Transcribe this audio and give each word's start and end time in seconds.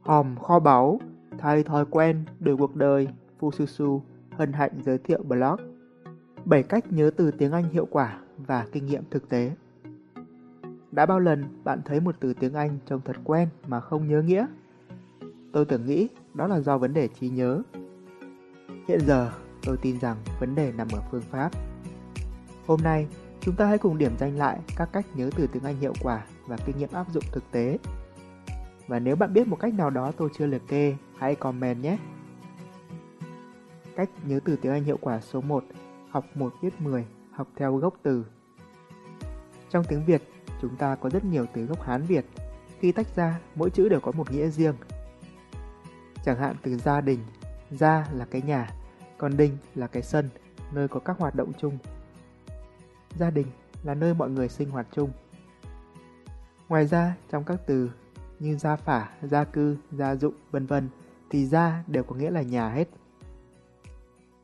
Hòm 0.00 0.36
kho 0.36 0.58
báu, 0.58 1.00
thay 1.38 1.62
thói 1.62 1.84
quen, 1.90 2.24
đổi 2.40 2.56
cuộc 2.56 2.76
đời, 2.76 3.08
Fususu 3.40 4.00
hân 4.30 4.52
hạnh 4.52 4.72
giới 4.84 4.98
thiệu 4.98 5.22
blog 5.22 5.56
7 6.44 6.62
cách 6.62 6.92
nhớ 6.92 7.10
từ 7.16 7.30
tiếng 7.30 7.52
Anh 7.52 7.64
hiệu 7.72 7.86
quả 7.90 8.18
và 8.36 8.66
kinh 8.72 8.86
nghiệm 8.86 9.02
thực 9.10 9.28
tế. 9.28 9.52
Đã 10.92 11.06
bao 11.06 11.20
lần 11.20 11.44
bạn 11.64 11.80
thấy 11.84 12.00
một 12.00 12.14
từ 12.20 12.34
tiếng 12.34 12.54
Anh 12.54 12.78
trông 12.86 13.00
thật 13.04 13.16
quen 13.24 13.48
mà 13.68 13.80
không 13.80 14.08
nhớ 14.08 14.22
nghĩa? 14.22 14.46
Tôi 15.52 15.64
tưởng 15.64 15.86
nghĩ 15.86 16.08
đó 16.34 16.46
là 16.46 16.60
do 16.60 16.78
vấn 16.78 16.94
đề 16.94 17.08
trí 17.08 17.28
nhớ. 17.28 17.62
Hiện 18.88 19.00
giờ, 19.06 19.30
tôi 19.62 19.76
tin 19.76 20.00
rằng 20.00 20.16
vấn 20.40 20.54
đề 20.54 20.72
nằm 20.72 20.88
ở 20.92 21.00
phương 21.10 21.22
pháp. 21.22 21.50
Hôm 22.66 22.80
nay, 22.82 23.06
chúng 23.40 23.56
ta 23.56 23.66
hãy 23.66 23.78
cùng 23.78 23.98
điểm 23.98 24.12
danh 24.18 24.36
lại 24.36 24.60
các 24.76 24.88
cách 24.92 25.06
nhớ 25.14 25.30
từ 25.36 25.46
tiếng 25.46 25.62
Anh 25.62 25.76
hiệu 25.76 25.92
quả 26.02 26.24
và 26.46 26.56
kinh 26.66 26.78
nghiệm 26.78 26.92
áp 26.92 27.12
dụng 27.12 27.24
thực 27.32 27.44
tế. 27.50 27.78
Và 28.90 28.98
nếu 28.98 29.16
bạn 29.16 29.32
biết 29.32 29.48
một 29.48 29.56
cách 29.56 29.74
nào 29.74 29.90
đó 29.90 30.12
tôi 30.16 30.28
chưa 30.38 30.46
liệt 30.46 30.62
kê, 30.68 30.96
hãy 31.18 31.34
comment 31.34 31.82
nhé. 31.82 31.98
Cách 33.96 34.10
nhớ 34.24 34.40
từ 34.44 34.56
tiếng 34.56 34.72
Anh 34.72 34.84
hiệu 34.84 34.98
quả 35.00 35.20
số 35.20 35.40
1 35.40 35.64
Học 36.10 36.24
1 36.34 36.54
viết 36.62 36.80
10 36.80 37.06
Học 37.32 37.48
theo 37.56 37.76
gốc 37.76 37.94
từ 38.02 38.26
Trong 39.70 39.84
tiếng 39.88 40.04
Việt, 40.04 40.22
chúng 40.60 40.76
ta 40.76 40.94
có 40.94 41.10
rất 41.10 41.24
nhiều 41.24 41.46
từ 41.52 41.64
gốc 41.64 41.82
Hán 41.82 42.02
Việt. 42.02 42.24
Khi 42.80 42.92
tách 42.92 43.16
ra, 43.16 43.40
mỗi 43.54 43.70
chữ 43.70 43.88
đều 43.88 44.00
có 44.00 44.12
một 44.12 44.30
nghĩa 44.30 44.48
riêng. 44.48 44.74
Chẳng 46.24 46.38
hạn 46.38 46.56
từ 46.62 46.78
gia 46.78 47.00
đình, 47.00 47.18
gia 47.70 48.06
là 48.12 48.24
cái 48.24 48.42
nhà, 48.42 48.70
còn 49.18 49.36
đình 49.36 49.56
là 49.74 49.86
cái 49.86 50.02
sân, 50.02 50.28
nơi 50.72 50.88
có 50.88 51.00
các 51.00 51.18
hoạt 51.18 51.34
động 51.34 51.52
chung. 51.58 51.78
Gia 53.16 53.30
đình 53.30 53.46
là 53.82 53.94
nơi 53.94 54.14
mọi 54.14 54.30
người 54.30 54.48
sinh 54.48 54.70
hoạt 54.70 54.86
chung. 54.92 55.10
Ngoài 56.68 56.86
ra, 56.86 57.14
trong 57.30 57.44
các 57.44 57.60
từ 57.66 57.90
như 58.40 58.56
gia 58.56 58.76
phả, 58.76 59.10
gia 59.22 59.44
cư, 59.44 59.76
gia 59.92 60.16
dụng, 60.16 60.34
vân 60.50 60.66
vân 60.66 60.88
thì 61.30 61.46
gia 61.46 61.84
đều 61.86 62.02
có 62.02 62.16
nghĩa 62.16 62.30
là 62.30 62.42
nhà 62.42 62.68
hết. 62.68 62.88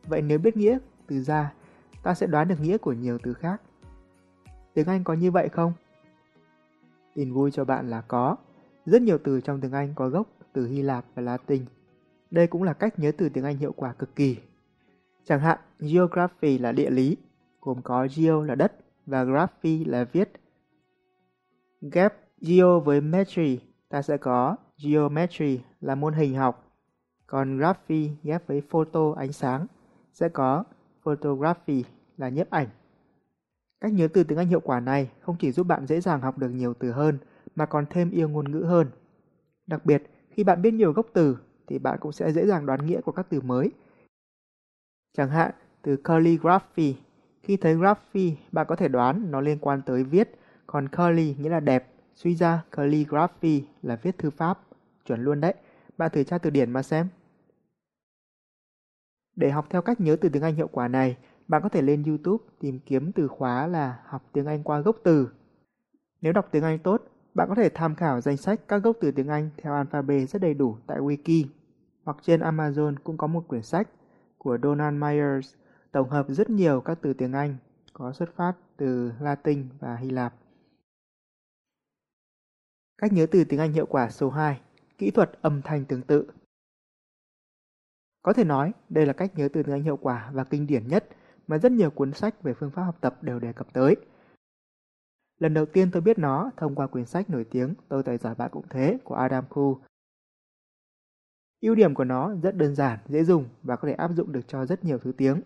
Vậy 0.08 0.22
nếu 0.22 0.38
biết 0.38 0.56
nghĩa 0.56 0.78
từ 1.06 1.22
gia, 1.22 1.52
ta 2.02 2.14
sẽ 2.14 2.26
đoán 2.26 2.48
được 2.48 2.60
nghĩa 2.60 2.78
của 2.78 2.92
nhiều 2.92 3.18
từ 3.22 3.34
khác. 3.34 3.62
Tiếng 4.74 4.86
Anh 4.86 5.04
có 5.04 5.14
như 5.14 5.30
vậy 5.30 5.48
không? 5.48 5.72
Tin 7.14 7.32
vui 7.32 7.50
cho 7.50 7.64
bạn 7.64 7.90
là 7.90 8.00
có. 8.00 8.36
Rất 8.86 9.02
nhiều 9.02 9.18
từ 9.24 9.40
trong 9.40 9.60
tiếng 9.60 9.72
Anh 9.72 9.92
có 9.94 10.08
gốc 10.08 10.28
từ 10.52 10.66
Hy 10.66 10.82
Lạp 10.82 11.04
và 11.14 11.22
Latin. 11.22 11.64
Đây 12.30 12.46
cũng 12.46 12.62
là 12.62 12.72
cách 12.72 12.98
nhớ 12.98 13.12
từ 13.18 13.28
tiếng 13.28 13.44
Anh 13.44 13.56
hiệu 13.56 13.72
quả 13.72 13.92
cực 13.92 14.16
kỳ. 14.16 14.36
Chẳng 15.24 15.40
hạn, 15.40 15.58
geography 15.78 16.58
là 16.58 16.72
địa 16.72 16.90
lý, 16.90 17.16
gồm 17.60 17.82
có 17.82 18.08
geo 18.16 18.42
là 18.42 18.54
đất 18.54 18.72
và 19.06 19.24
graphy 19.24 19.84
là 19.84 20.04
viết. 20.04 20.32
Ghép 21.92 22.14
geo 22.40 22.80
với 22.80 23.00
metry, 23.00 23.58
ta 23.88 24.02
sẽ 24.02 24.16
có 24.16 24.56
geometry 24.84 25.60
là 25.80 25.94
môn 25.94 26.14
hình 26.14 26.34
học. 26.34 26.72
Còn 27.26 27.58
graphy 27.58 28.10
ghép 28.22 28.46
với 28.46 28.60
photo 28.60 29.12
ánh 29.16 29.32
sáng 29.32 29.66
sẽ 30.12 30.28
có 30.28 30.64
photography 31.02 31.84
là 32.16 32.28
nhiếp 32.28 32.50
ảnh. 32.50 32.68
Cách 33.80 33.92
nhớ 33.92 34.08
từ 34.08 34.24
tiếng 34.24 34.38
Anh 34.38 34.48
hiệu 34.48 34.60
quả 34.60 34.80
này 34.80 35.10
không 35.20 35.36
chỉ 35.38 35.52
giúp 35.52 35.66
bạn 35.66 35.86
dễ 35.86 36.00
dàng 36.00 36.20
học 36.20 36.38
được 36.38 36.48
nhiều 36.48 36.74
từ 36.74 36.90
hơn 36.90 37.18
mà 37.56 37.66
còn 37.66 37.86
thêm 37.90 38.10
yêu 38.10 38.28
ngôn 38.28 38.50
ngữ 38.50 38.60
hơn. 38.60 38.90
Đặc 39.66 39.86
biệt, 39.86 40.02
khi 40.30 40.44
bạn 40.44 40.62
biết 40.62 40.74
nhiều 40.74 40.92
gốc 40.92 41.06
từ 41.12 41.38
thì 41.66 41.78
bạn 41.78 41.98
cũng 42.00 42.12
sẽ 42.12 42.32
dễ 42.32 42.46
dàng 42.46 42.66
đoán 42.66 42.86
nghĩa 42.86 43.00
của 43.00 43.12
các 43.12 43.26
từ 43.30 43.40
mới. 43.40 43.70
Chẳng 45.16 45.30
hạn, 45.30 45.50
từ 45.82 45.96
calligraphy. 45.96 46.96
Khi 47.42 47.56
thấy 47.56 47.74
graphy, 47.74 48.36
bạn 48.52 48.66
có 48.68 48.76
thể 48.76 48.88
đoán 48.88 49.30
nó 49.30 49.40
liên 49.40 49.58
quan 49.58 49.82
tới 49.82 50.04
viết, 50.04 50.38
còn 50.66 50.88
calli 50.88 51.34
nghĩa 51.38 51.48
là 51.50 51.60
đẹp. 51.60 51.92
Suy 52.16 52.34
ra, 52.34 52.64
calligraphy 52.72 53.64
là 53.82 53.96
viết 53.96 54.18
thư 54.18 54.30
pháp. 54.30 54.60
Chuẩn 55.06 55.24
luôn 55.24 55.40
đấy. 55.40 55.54
Bạn 55.98 56.10
thử 56.12 56.24
tra 56.24 56.38
từ 56.38 56.50
điển 56.50 56.70
mà 56.70 56.82
xem. 56.82 57.08
Để 59.36 59.50
học 59.50 59.66
theo 59.70 59.82
cách 59.82 60.00
nhớ 60.00 60.16
từ 60.20 60.28
tiếng 60.28 60.42
Anh 60.42 60.54
hiệu 60.54 60.68
quả 60.72 60.88
này, 60.88 61.16
bạn 61.48 61.62
có 61.62 61.68
thể 61.68 61.82
lên 61.82 62.02
YouTube 62.02 62.44
tìm 62.60 62.78
kiếm 62.86 63.12
từ 63.12 63.28
khóa 63.28 63.66
là 63.66 64.00
học 64.04 64.22
tiếng 64.32 64.46
Anh 64.46 64.62
qua 64.62 64.80
gốc 64.80 64.96
từ. 65.02 65.28
Nếu 66.20 66.32
đọc 66.32 66.48
tiếng 66.50 66.62
Anh 66.62 66.78
tốt, 66.78 67.02
bạn 67.34 67.48
có 67.48 67.54
thể 67.54 67.68
tham 67.68 67.94
khảo 67.94 68.20
danh 68.20 68.36
sách 68.36 68.60
các 68.68 68.78
gốc 68.78 68.96
từ 69.00 69.10
tiếng 69.10 69.28
Anh 69.28 69.50
theo 69.56 69.72
alphabet 69.74 70.30
rất 70.30 70.42
đầy 70.42 70.54
đủ 70.54 70.76
tại 70.86 70.98
Wiki. 70.98 71.44
Hoặc 72.04 72.16
trên 72.22 72.40
Amazon 72.40 72.94
cũng 73.04 73.16
có 73.16 73.26
một 73.26 73.48
quyển 73.48 73.62
sách 73.62 73.88
của 74.38 74.58
Donald 74.62 75.02
Myers 75.02 75.54
tổng 75.92 76.10
hợp 76.10 76.26
rất 76.28 76.50
nhiều 76.50 76.80
các 76.80 76.98
từ 77.02 77.12
tiếng 77.12 77.32
Anh 77.32 77.56
có 77.92 78.12
xuất 78.12 78.36
phát 78.36 78.52
từ 78.76 79.12
Latin 79.20 79.68
và 79.80 79.96
Hy 79.96 80.10
Lạp. 80.10 80.34
Cách 82.98 83.12
nhớ 83.12 83.26
từ 83.30 83.44
tiếng 83.44 83.60
Anh 83.60 83.72
hiệu 83.72 83.86
quả 83.86 84.10
số 84.10 84.30
2 84.30 84.60
Kỹ 84.98 85.10
thuật 85.10 85.32
âm 85.42 85.62
thanh 85.62 85.84
tương 85.84 86.02
tự 86.02 86.30
Có 88.22 88.32
thể 88.32 88.44
nói 88.44 88.72
đây 88.88 89.06
là 89.06 89.12
cách 89.12 89.32
nhớ 89.34 89.48
từ 89.52 89.62
tiếng 89.62 89.74
Anh 89.74 89.82
hiệu 89.82 89.96
quả 89.96 90.30
và 90.32 90.44
kinh 90.44 90.66
điển 90.66 90.88
nhất 90.88 91.08
mà 91.46 91.58
rất 91.58 91.72
nhiều 91.72 91.90
cuốn 91.90 92.12
sách 92.12 92.42
về 92.42 92.54
phương 92.54 92.70
pháp 92.70 92.82
học 92.82 92.98
tập 93.00 93.22
đều 93.22 93.38
đề 93.38 93.52
cập 93.52 93.72
tới. 93.72 93.96
Lần 95.38 95.54
đầu 95.54 95.66
tiên 95.66 95.90
tôi 95.92 96.02
biết 96.02 96.18
nó 96.18 96.50
thông 96.56 96.74
qua 96.74 96.86
quyển 96.86 97.06
sách 97.06 97.30
nổi 97.30 97.44
tiếng 97.50 97.74
Tôi 97.88 98.02
tài 98.02 98.18
giỏi 98.18 98.34
bạn 98.34 98.50
cũng 98.52 98.68
thế 98.68 98.98
của 99.04 99.14
Adam 99.14 99.44
Khu. 99.48 99.80
Ưu 101.60 101.74
điểm 101.74 101.94
của 101.94 102.04
nó 102.04 102.34
rất 102.42 102.56
đơn 102.56 102.74
giản, 102.74 102.98
dễ 103.08 103.24
dùng 103.24 103.48
và 103.62 103.76
có 103.76 103.88
thể 103.88 103.94
áp 103.94 104.10
dụng 104.14 104.32
được 104.32 104.48
cho 104.48 104.66
rất 104.66 104.84
nhiều 104.84 104.98
thứ 104.98 105.12
tiếng. 105.16 105.42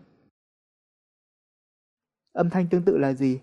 Âm 2.33 2.49
thanh 2.49 2.67
tương 2.67 2.85
tự 2.85 2.97
là 2.97 3.13
gì? 3.13 3.39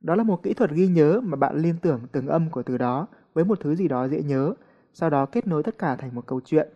Đó 0.00 0.14
là 0.14 0.22
một 0.22 0.42
kỹ 0.42 0.54
thuật 0.54 0.70
ghi 0.70 0.86
nhớ 0.86 1.20
mà 1.24 1.36
bạn 1.36 1.56
liên 1.56 1.74
tưởng 1.82 2.00
từng 2.12 2.26
âm 2.26 2.50
của 2.50 2.62
từ 2.62 2.78
đó 2.78 3.06
với 3.34 3.44
một 3.44 3.60
thứ 3.60 3.74
gì 3.74 3.88
đó 3.88 4.08
dễ 4.08 4.22
nhớ, 4.22 4.54
sau 4.92 5.10
đó 5.10 5.26
kết 5.26 5.46
nối 5.46 5.62
tất 5.62 5.78
cả 5.78 5.96
thành 5.96 6.14
một 6.14 6.26
câu 6.26 6.40
chuyện. 6.44 6.68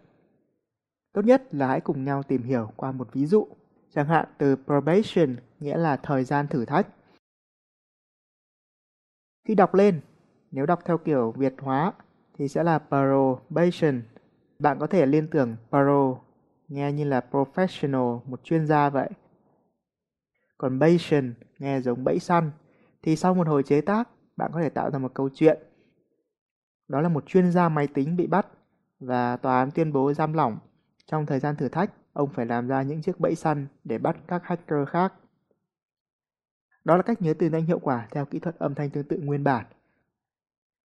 Tốt 1.13 1.25
nhất 1.25 1.55
là 1.55 1.69
hãy 1.69 1.81
cùng 1.81 2.05
nhau 2.05 2.23
tìm 2.23 2.43
hiểu 2.43 2.71
qua 2.77 2.93
một 2.93 3.09
ví 3.13 3.27
dụ. 3.27 3.47
Chẳng 3.95 4.09
hạn 4.09 4.27
từ 4.39 4.57
probation 4.57 5.37
nghĩa 5.61 5.77
là 5.77 5.97
thời 5.97 6.25
gian 6.25 6.49
thử 6.49 6.65
thách. 6.65 6.87
Khi 9.45 9.55
đọc 9.55 9.75
lên, 9.75 10.01
nếu 10.51 10.67
đọc 10.67 10.81
theo 10.85 10.99
kiểu 10.99 11.33
Việt 11.33 11.55
hóa 11.59 11.93
thì 12.39 12.49
sẽ 12.49 12.63
là 12.63 12.79
probation. 12.79 14.03
Bạn 14.59 14.79
có 14.79 14.87
thể 14.87 15.07
liên 15.07 15.29
tưởng 15.29 15.57
pro 15.69 16.17
nghe 16.69 16.93
như 16.93 17.05
là 17.05 17.25
professional, 17.31 18.21
một 18.27 18.45
chuyên 18.45 18.67
gia 18.67 18.91
vậy. 18.91 19.11
Còn 20.59 20.79
bation 20.79 21.35
nghe 21.59 21.81
giống 21.81 22.05
bẫy 22.05 22.19
săn 22.19 22.51
thì 23.03 23.17
sau 23.17 23.35
một 23.35 23.49
hồi 23.49 23.63
chế 23.63 23.81
tác, 23.81 24.09
bạn 24.37 24.51
có 24.55 24.61
thể 24.61 24.69
tạo 24.69 24.91
ra 24.91 24.99
một 24.99 25.15
câu 25.15 25.29
chuyện. 25.35 25.59
Đó 26.89 27.01
là 27.01 27.09
một 27.09 27.27
chuyên 27.27 27.53
gia 27.53 27.69
máy 27.69 27.87
tính 27.87 28.17
bị 28.17 28.27
bắt 28.27 28.47
và 29.01 29.37
tòa 29.37 29.59
án 29.59 29.71
tuyên 29.71 29.93
bố 29.93 30.13
giam 30.13 30.33
lỏng. 30.33 30.59
Trong 31.07 31.27
thời 31.27 31.41
gian 31.41 31.57
thử 31.57 31.69
thách, 31.69 31.93
ông 32.13 32.31
phải 32.33 32.47
làm 32.47 32.69
ra 32.69 32.83
những 32.83 33.03
chiếc 33.03 33.21
bẫy 33.21 33.35
săn 33.35 33.67
để 33.85 33.99
bắt 33.99 34.17
các 34.29 34.43
hacker 34.45 34.89
khác. 34.89 35.15
Đó 36.85 36.97
là 36.97 37.03
cách 37.03 37.23
nhớ 37.23 37.35
từ 37.39 37.51
nhanh 37.51 37.65
hiệu 37.65 37.79
quả 37.79 38.09
theo 38.11 38.25
kỹ 38.25 38.39
thuật 38.39 38.59
âm 38.59 38.75
thanh 38.75 38.91
tương 38.91 39.09
tự 39.09 39.19
nguyên 39.19 39.45
bản. 39.45 39.67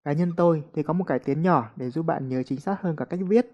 Cá 0.04 0.12
nhân 0.12 0.32
tôi 0.36 0.64
thì 0.74 0.82
có 0.82 0.92
một 0.92 1.04
cải 1.04 1.18
tiến 1.18 1.42
nhỏ 1.42 1.70
để 1.76 1.90
giúp 1.90 2.02
bạn 2.02 2.28
nhớ 2.28 2.42
chính 2.42 2.60
xác 2.60 2.80
hơn 2.80 2.96
cả 2.96 3.04
cách 3.04 3.20
viết. 3.28 3.46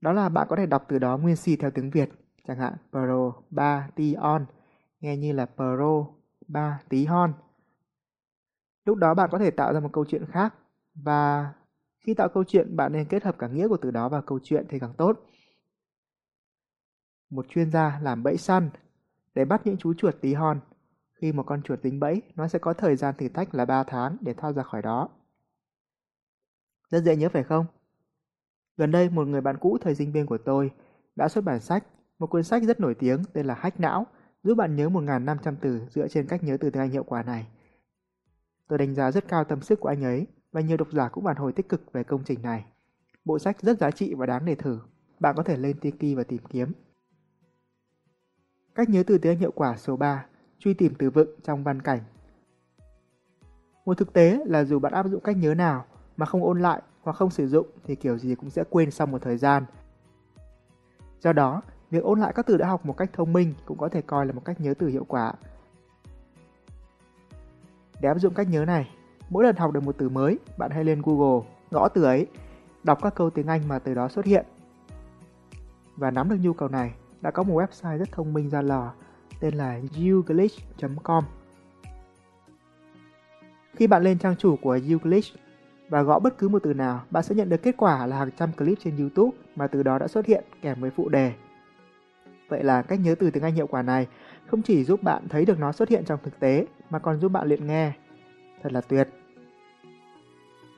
Đó 0.00 0.12
là 0.12 0.28
bạn 0.28 0.46
có 0.50 0.56
thể 0.56 0.66
đọc 0.66 0.84
từ 0.88 0.98
đó 0.98 1.18
nguyên 1.18 1.36
si 1.36 1.56
theo 1.56 1.70
tiếng 1.70 1.90
Việt, 1.90 2.10
chẳng 2.46 2.58
hạn 2.58 2.74
pro, 2.90 3.32
ba, 3.50 3.88
ti, 3.94 4.14
on, 4.14 4.46
nghe 5.00 5.16
như 5.16 5.32
là 5.32 5.46
pro, 5.46 6.06
ba, 6.48 6.80
tí 6.88 7.04
hon. 7.04 7.32
Lúc 8.84 8.98
đó 8.98 9.14
bạn 9.14 9.28
có 9.32 9.38
thể 9.38 9.50
tạo 9.50 9.72
ra 9.72 9.80
một 9.80 9.90
câu 9.92 10.04
chuyện 10.04 10.26
khác 10.26 10.54
và 10.94 11.52
khi 12.00 12.14
tạo 12.14 12.28
câu 12.28 12.44
chuyện 12.44 12.76
bạn 12.76 12.92
nên 12.92 13.08
kết 13.08 13.24
hợp 13.24 13.38
cả 13.38 13.48
nghĩa 13.48 13.68
của 13.68 13.76
từ 13.76 13.90
đó 13.90 14.08
vào 14.08 14.22
câu 14.22 14.38
chuyện 14.42 14.66
thì 14.68 14.78
càng 14.78 14.92
tốt. 14.96 15.20
Một 17.30 17.46
chuyên 17.48 17.70
gia 17.70 17.98
làm 18.02 18.22
bẫy 18.22 18.36
săn 18.36 18.70
để 19.34 19.44
bắt 19.44 19.60
những 19.64 19.76
chú 19.76 19.94
chuột 19.94 20.14
tí 20.20 20.34
hon 20.34 20.60
khi 21.14 21.32
một 21.32 21.42
con 21.46 21.62
chuột 21.62 21.82
dính 21.82 22.00
bẫy, 22.00 22.22
nó 22.34 22.48
sẽ 22.48 22.58
có 22.58 22.72
thời 22.72 22.96
gian 22.96 23.14
thử 23.18 23.28
thách 23.28 23.54
là 23.54 23.64
3 23.64 23.84
tháng 23.84 24.16
để 24.20 24.34
thoát 24.34 24.52
ra 24.52 24.62
khỏi 24.62 24.82
đó. 24.82 25.08
Rất 26.90 27.00
dễ 27.00 27.16
nhớ 27.16 27.28
phải 27.28 27.42
không? 27.42 27.66
Gần 28.76 28.90
đây, 28.90 29.08
một 29.10 29.26
người 29.26 29.40
bạn 29.40 29.56
cũ 29.60 29.78
thời 29.80 29.94
sinh 29.94 30.12
viên 30.12 30.26
của 30.26 30.38
tôi 30.38 30.70
đã 31.16 31.28
xuất 31.28 31.44
bản 31.44 31.60
sách, 31.60 31.84
một 32.18 32.26
cuốn 32.26 32.42
sách 32.42 32.62
rất 32.62 32.80
nổi 32.80 32.94
tiếng 32.94 33.22
tên 33.32 33.46
là 33.46 33.54
Hách 33.54 33.80
Não, 33.80 34.06
giúp 34.42 34.54
bạn 34.54 34.76
nhớ 34.76 34.88
1.500 34.88 35.54
từ 35.60 35.80
dựa 35.90 36.08
trên 36.08 36.26
cách 36.26 36.42
nhớ 36.42 36.56
từ 36.60 36.70
tiếng 36.70 36.82
Anh 36.82 36.90
hiệu 36.90 37.04
quả 37.04 37.22
này. 37.22 37.46
Tôi 38.68 38.78
đánh 38.78 38.94
giá 38.94 39.10
rất 39.10 39.28
cao 39.28 39.44
tâm 39.44 39.62
sức 39.62 39.80
của 39.80 39.88
anh 39.88 40.04
ấy 40.04 40.26
và 40.52 40.60
nhiều 40.60 40.76
độc 40.76 40.88
giả 40.92 41.08
cũng 41.08 41.24
phản 41.24 41.36
hồi 41.36 41.52
tích 41.52 41.68
cực 41.68 41.92
về 41.92 42.04
công 42.04 42.24
trình 42.24 42.42
này. 42.42 42.64
Bộ 43.24 43.38
sách 43.38 43.60
rất 43.60 43.78
giá 43.78 43.90
trị 43.90 44.14
và 44.14 44.26
đáng 44.26 44.44
để 44.44 44.54
thử. 44.54 44.78
Bạn 45.20 45.36
có 45.36 45.42
thể 45.42 45.56
lên 45.56 45.78
Tiki 45.80 46.16
và 46.16 46.24
tìm 46.24 46.40
kiếm. 46.48 46.72
Cách 48.74 48.88
nhớ 48.88 49.02
từ 49.06 49.18
tiếng 49.18 49.32
Anh 49.32 49.38
hiệu 49.38 49.52
quả 49.54 49.76
số 49.76 49.96
3 49.96 50.26
truy 50.58 50.74
tìm 50.74 50.94
từ 50.98 51.10
vựng 51.10 51.28
trong 51.42 51.64
văn 51.64 51.82
cảnh. 51.82 52.00
Một 53.84 53.98
thực 53.98 54.12
tế 54.12 54.38
là 54.46 54.64
dù 54.64 54.78
bạn 54.78 54.92
áp 54.92 55.06
dụng 55.08 55.20
cách 55.20 55.36
nhớ 55.36 55.54
nào 55.54 55.84
mà 56.16 56.26
không 56.26 56.44
ôn 56.44 56.60
lại 56.60 56.82
hoặc 57.02 57.16
không 57.16 57.30
sử 57.30 57.48
dụng 57.48 57.66
thì 57.84 57.94
kiểu 57.94 58.18
gì 58.18 58.34
cũng 58.34 58.50
sẽ 58.50 58.64
quên 58.70 58.90
sau 58.90 59.06
một 59.06 59.22
thời 59.22 59.36
gian. 59.36 59.64
Do 61.20 61.32
đó, 61.32 61.62
việc 61.90 62.02
ôn 62.02 62.20
lại 62.20 62.32
các 62.36 62.46
từ 62.46 62.56
đã 62.56 62.68
học 62.68 62.86
một 62.86 62.96
cách 62.96 63.10
thông 63.12 63.32
minh 63.32 63.54
cũng 63.66 63.78
có 63.78 63.88
thể 63.88 64.02
coi 64.02 64.26
là 64.26 64.32
một 64.32 64.44
cách 64.44 64.60
nhớ 64.60 64.74
từ 64.78 64.86
hiệu 64.86 65.04
quả. 65.04 65.34
Để 68.00 68.08
áp 68.08 68.18
dụng 68.18 68.34
cách 68.34 68.48
nhớ 68.50 68.64
này, 68.64 68.90
mỗi 69.30 69.44
lần 69.44 69.56
học 69.56 69.72
được 69.72 69.82
một 69.82 69.94
từ 69.98 70.08
mới, 70.08 70.38
bạn 70.58 70.70
hãy 70.70 70.84
lên 70.84 71.02
Google, 71.04 71.46
gõ 71.70 71.88
từ 71.88 72.02
ấy. 72.02 72.26
đọc 72.82 72.98
các 73.02 73.14
câu 73.14 73.30
tiếng 73.30 73.46
Anh 73.46 73.68
mà 73.68 73.78
từ 73.78 73.94
đó 73.94 74.08
xuất 74.08 74.24
hiện. 74.24 74.46
Và 75.96 76.10
nắm 76.10 76.28
được 76.28 76.36
nhu 76.40 76.52
cầu 76.52 76.68
này, 76.68 76.94
đã 77.20 77.30
có 77.30 77.42
một 77.42 77.54
website 77.54 77.98
rất 77.98 78.12
thông 78.12 78.32
minh 78.32 78.50
ra 78.50 78.62
lò 78.62 78.92
tên 79.40 79.54
là 79.54 79.80
youglitch.com. 79.98 81.24
Khi 83.76 83.86
bạn 83.86 84.02
lên 84.02 84.18
trang 84.18 84.36
chủ 84.36 84.56
của 84.56 84.78
Youglitch 84.90 85.26
và 85.88 86.02
gõ 86.02 86.18
bất 86.18 86.38
cứ 86.38 86.48
một 86.48 86.62
từ 86.62 86.74
nào, 86.74 87.02
bạn 87.10 87.22
sẽ 87.22 87.34
nhận 87.34 87.48
được 87.48 87.62
kết 87.62 87.74
quả 87.78 88.06
là 88.06 88.18
hàng 88.18 88.30
trăm 88.38 88.52
clip 88.52 88.78
trên 88.84 88.96
YouTube 88.96 89.36
mà 89.56 89.66
từ 89.66 89.82
đó 89.82 89.98
đã 89.98 90.08
xuất 90.08 90.26
hiện 90.26 90.44
kèm 90.62 90.80
với 90.80 90.90
phụ 90.90 91.08
đề. 91.08 91.32
Vậy 92.48 92.64
là 92.64 92.82
cách 92.82 93.00
nhớ 93.00 93.14
từ 93.14 93.30
tiếng 93.30 93.42
Anh 93.42 93.54
hiệu 93.54 93.66
quả 93.66 93.82
này 93.82 94.06
không 94.46 94.62
chỉ 94.62 94.84
giúp 94.84 95.02
bạn 95.02 95.28
thấy 95.28 95.44
được 95.44 95.58
nó 95.58 95.72
xuất 95.72 95.88
hiện 95.88 96.04
trong 96.04 96.20
thực 96.22 96.40
tế 96.40 96.66
mà 96.90 96.98
còn 96.98 97.20
giúp 97.20 97.28
bạn 97.28 97.48
luyện 97.48 97.66
nghe. 97.66 97.92
Thật 98.62 98.72
là 98.72 98.80
tuyệt. 98.80 99.08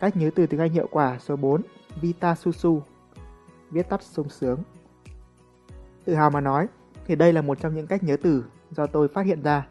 Cách 0.00 0.16
nhớ 0.16 0.30
từ 0.34 0.46
tiếng 0.46 0.60
Anh 0.60 0.72
hiệu 0.72 0.88
quả 0.90 1.18
số 1.18 1.36
4, 1.36 1.62
Vita 2.00 2.34
Susu, 2.34 2.82
viết 3.70 3.88
tắt 3.88 4.02
sung 4.02 4.28
sướng. 4.28 4.62
Tự 6.04 6.14
hào 6.14 6.30
mà 6.30 6.40
nói, 6.40 6.68
thì 7.06 7.16
đây 7.16 7.32
là 7.32 7.42
một 7.42 7.60
trong 7.60 7.74
những 7.74 7.86
cách 7.86 8.04
nhớ 8.04 8.16
từ 8.22 8.44
do 8.70 8.86
tôi 8.86 9.08
phát 9.08 9.26
hiện 9.26 9.42
ra. 9.42 9.66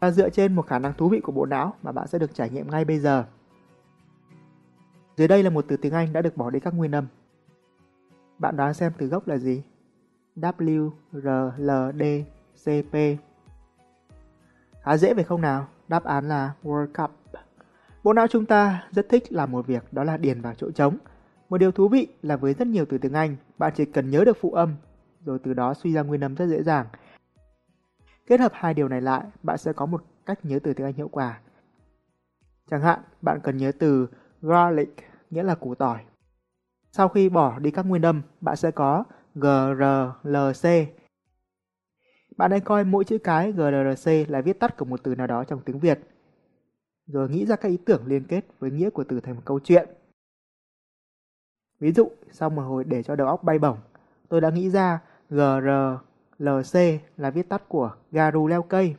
Và 0.00 0.10
dựa 0.10 0.30
trên 0.30 0.54
một 0.54 0.66
khả 0.66 0.78
năng 0.78 0.94
thú 0.94 1.08
vị 1.08 1.20
của 1.20 1.32
bộ 1.32 1.46
não 1.46 1.74
mà 1.82 1.92
bạn 1.92 2.06
sẽ 2.08 2.18
được 2.18 2.34
trải 2.34 2.50
nghiệm 2.50 2.70
ngay 2.70 2.84
bây 2.84 2.98
giờ. 2.98 3.24
Dưới 5.16 5.28
đây 5.28 5.42
là 5.42 5.50
một 5.50 5.64
từ 5.68 5.76
tiếng 5.76 5.92
Anh 5.92 6.12
đã 6.12 6.22
được 6.22 6.36
bỏ 6.36 6.50
đi 6.50 6.60
các 6.60 6.74
nguyên 6.74 6.94
âm. 6.94 7.06
Bạn 8.38 8.56
đoán 8.56 8.74
xem 8.74 8.92
từ 8.98 9.06
gốc 9.06 9.28
là 9.28 9.38
gì? 9.38 9.62
W, 10.36 10.90
R, 11.12 11.28
L, 11.58 11.70
D, 11.98 12.02
CP 12.64 12.96
Khá 14.82 14.96
dễ 14.96 15.14
phải 15.14 15.24
không 15.24 15.40
nào? 15.40 15.68
Đáp 15.88 16.04
án 16.04 16.28
là 16.28 16.52
World 16.62 16.86
Cup. 16.86 17.10
Bộ 18.04 18.12
não 18.12 18.26
chúng 18.28 18.46
ta 18.46 18.84
rất 18.90 19.06
thích 19.08 19.32
làm 19.32 19.52
một 19.52 19.66
việc 19.66 19.92
đó 19.92 20.04
là 20.04 20.16
điền 20.16 20.40
vào 20.40 20.54
chỗ 20.54 20.70
trống. 20.70 20.98
Một 21.48 21.58
điều 21.58 21.72
thú 21.72 21.88
vị 21.88 22.08
là 22.22 22.36
với 22.36 22.54
rất 22.54 22.68
nhiều 22.68 22.84
từ 22.88 22.98
tiếng 22.98 23.12
Anh, 23.12 23.36
bạn 23.58 23.72
chỉ 23.76 23.84
cần 23.84 24.10
nhớ 24.10 24.24
được 24.24 24.36
phụ 24.40 24.50
âm, 24.50 24.74
rồi 25.24 25.38
từ 25.38 25.54
đó 25.54 25.74
suy 25.74 25.92
ra 25.92 26.02
nguyên 26.02 26.24
âm 26.24 26.34
rất 26.34 26.46
dễ 26.46 26.62
dàng. 26.62 26.86
Kết 28.26 28.40
hợp 28.40 28.52
hai 28.54 28.74
điều 28.74 28.88
này 28.88 29.00
lại, 29.00 29.24
bạn 29.42 29.58
sẽ 29.58 29.72
có 29.72 29.86
một 29.86 30.04
cách 30.26 30.38
nhớ 30.42 30.58
từ 30.62 30.74
tiếng 30.74 30.86
Anh 30.86 30.94
hiệu 30.94 31.08
quả. 31.08 31.40
Chẳng 32.70 32.82
hạn, 32.82 32.98
bạn 33.22 33.40
cần 33.42 33.56
nhớ 33.56 33.72
từ 33.78 34.08
garlic, 34.42 34.96
nghĩa 35.30 35.42
là 35.42 35.54
củ 35.54 35.74
tỏi. 35.74 36.00
Sau 36.92 37.08
khi 37.08 37.28
bỏ 37.28 37.58
đi 37.58 37.70
các 37.70 37.86
nguyên 37.86 38.02
âm, 38.02 38.22
bạn 38.40 38.56
sẽ 38.56 38.70
có 38.70 39.04
G, 39.34 39.46
R, 39.78 39.82
L, 40.22 40.36
C. 40.62 40.64
Bạn 42.36 42.50
hãy 42.50 42.60
coi 42.60 42.84
mỗi 42.84 43.04
chữ 43.04 43.18
cái 43.18 43.52
G, 43.52 43.60
R, 43.60 44.04
C 44.04 44.30
là 44.30 44.40
viết 44.40 44.60
tắt 44.60 44.76
của 44.76 44.84
một 44.84 45.02
từ 45.02 45.14
nào 45.14 45.26
đó 45.26 45.44
trong 45.44 45.60
tiếng 45.64 45.78
Việt. 45.78 45.98
Rồi 47.06 47.28
nghĩ 47.28 47.46
ra 47.46 47.56
các 47.56 47.68
ý 47.68 47.76
tưởng 47.76 48.06
liên 48.06 48.24
kết 48.24 48.44
với 48.58 48.70
nghĩa 48.70 48.90
của 48.90 49.04
từ 49.04 49.20
thành 49.20 49.34
một 49.34 49.42
câu 49.44 49.60
chuyện. 49.60 49.88
Ví 51.80 51.92
dụ, 51.92 52.10
sau 52.30 52.50
một 52.50 52.62
hồi 52.62 52.84
để 52.84 53.02
cho 53.02 53.16
đầu 53.16 53.26
óc 53.26 53.44
bay 53.44 53.58
bổng, 53.58 53.78
tôi 54.28 54.40
đã 54.40 54.50
nghĩ 54.50 54.70
ra 54.70 55.00
G, 55.30 55.38
R, 55.62 55.68
L, 56.38 56.48
C 56.72 56.74
là 57.16 57.30
viết 57.30 57.48
tắt 57.48 57.68
của 57.68 57.96
gà 58.12 58.30
rù 58.30 58.46
leo 58.46 58.62
cây 58.62 58.96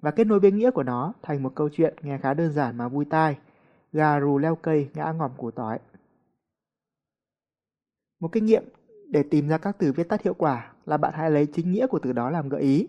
và 0.00 0.10
kết 0.10 0.26
nối 0.26 0.40
với 0.40 0.52
nghĩa 0.52 0.70
của 0.70 0.82
nó 0.82 1.12
thành 1.22 1.42
một 1.42 1.52
câu 1.54 1.68
chuyện 1.72 1.94
nghe 2.02 2.18
khá 2.18 2.34
đơn 2.34 2.52
giản 2.52 2.78
mà 2.78 2.88
vui 2.88 3.04
tai. 3.04 3.38
Gà 3.92 4.20
rù 4.20 4.38
leo 4.38 4.56
cây 4.56 4.88
ngã 4.94 5.12
ngòm 5.12 5.30
củ 5.36 5.50
tỏi. 5.50 5.78
Một 8.20 8.32
kinh 8.32 8.46
nghiệm 8.46 8.64
để 9.08 9.22
tìm 9.22 9.48
ra 9.48 9.58
các 9.58 9.76
từ 9.78 9.92
viết 9.92 10.08
tắt 10.08 10.22
hiệu 10.22 10.34
quả 10.34 10.72
là 10.86 10.96
bạn 10.96 11.14
hãy 11.16 11.30
lấy 11.30 11.46
chính 11.46 11.72
nghĩa 11.72 11.86
của 11.86 11.98
từ 11.98 12.12
đó 12.12 12.30
làm 12.30 12.48
gợi 12.48 12.62
ý. 12.62 12.88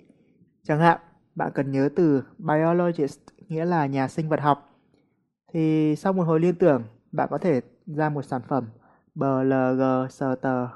Chẳng 0.64 0.80
hạn, 0.80 1.00
bạn 1.36 1.52
cần 1.56 1.72
nhớ 1.72 1.90
từ 1.96 2.24
biologist 2.38 3.20
nghĩa 3.48 3.66
là 3.66 3.86
nhà 3.86 4.08
sinh 4.08 4.30
vật 4.30 4.42
học. 4.42 4.76
Thì 5.54 5.96
sau 5.96 6.14
một 6.14 6.24
hồi 6.24 6.40
liên 6.40 6.56
tưởng, 6.56 6.84
bạn 7.12 7.28
có 7.32 7.38
thể 7.38 7.62
ra 7.86 8.10
một 8.10 8.26
sản 8.26 8.42
phẩm 8.48 8.66
BLG 9.16 9.82
tờ 10.42 10.68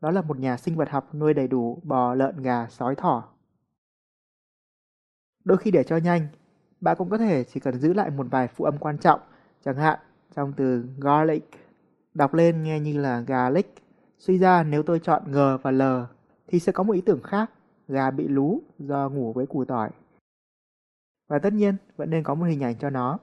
Đó 0.00 0.10
là 0.10 0.22
một 0.22 0.38
nhà 0.38 0.56
sinh 0.56 0.76
vật 0.76 0.90
học 0.90 1.14
nuôi 1.14 1.34
đầy 1.34 1.48
đủ 1.48 1.80
bò, 1.82 2.14
lợn, 2.14 2.42
gà, 2.42 2.66
sói, 2.70 2.94
thỏ. 2.94 3.28
Đôi 5.44 5.58
khi 5.58 5.70
để 5.70 5.84
cho 5.84 5.96
nhanh, 5.96 6.26
bạn 6.80 6.96
cũng 6.98 7.10
có 7.10 7.18
thể 7.18 7.44
chỉ 7.44 7.60
cần 7.60 7.80
giữ 7.80 7.92
lại 7.92 8.10
một 8.10 8.26
vài 8.30 8.48
phụ 8.48 8.64
âm 8.64 8.78
quan 8.78 8.98
trọng, 8.98 9.20
chẳng 9.64 9.76
hạn 9.76 9.98
trong 10.36 10.52
từ 10.52 10.84
garlic, 10.98 11.50
đọc 12.14 12.34
lên 12.34 12.62
nghe 12.62 12.80
như 12.80 12.98
là 12.98 13.20
garlic 13.20 13.83
Suy 14.26 14.38
ra 14.38 14.62
nếu 14.62 14.82
tôi 14.82 15.00
chọn 15.00 15.22
G 15.32 15.38
và 15.62 15.70
L 15.70 15.82
thì 16.46 16.60
sẽ 16.60 16.72
có 16.72 16.82
một 16.82 16.92
ý 16.92 17.00
tưởng 17.00 17.22
khác, 17.22 17.50
gà 17.88 18.10
bị 18.10 18.28
lú 18.28 18.62
do 18.78 19.08
ngủ 19.08 19.32
với 19.32 19.46
củ 19.46 19.64
tỏi. 19.64 19.90
Và 21.28 21.38
tất 21.38 21.52
nhiên 21.52 21.76
vẫn 21.96 22.10
nên 22.10 22.22
có 22.22 22.34
một 22.34 22.44
hình 22.44 22.62
ảnh 22.62 22.78
cho 22.78 22.90
nó. 22.90 23.18